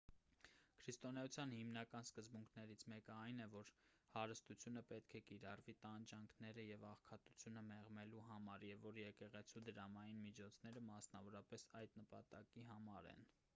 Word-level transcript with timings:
քրիստոնեության 0.83 1.51
հիմնական 1.55 2.07
սկզբունքներից 2.07 2.85
մեկն 2.93 3.11
այն 3.25 3.41
է 3.43 3.45
որ 3.55 3.67
հարստությունը 4.15 4.81
պետք 4.93 5.15
է 5.19 5.23
կիրառվի 5.31 5.75
տանջանքները 5.83 6.65
և 6.69 6.85
աղքատությունը 6.93 7.63
մեղմելու 7.71 8.23
համար 8.31 8.65
և 8.71 8.83
որ 8.89 8.99
եկեղեցու 9.03 9.63
դրամային 9.69 10.23
միջոցները 10.29 10.83
մասնավորապես 10.89 11.67
այդ 11.83 11.99
նպատակի 12.03 12.65
համար 12.73 13.09
են 13.13 13.29